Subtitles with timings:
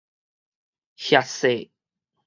[0.97, 1.69] 額勢